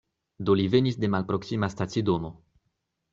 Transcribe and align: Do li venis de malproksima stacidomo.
Do 0.49 0.53
li 0.61 0.65
venis 0.75 0.97
de 1.03 1.09
malproksima 1.15 1.69
stacidomo. 1.75 2.33